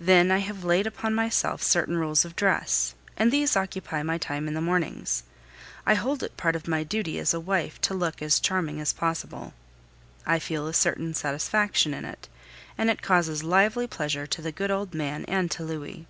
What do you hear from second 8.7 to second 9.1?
as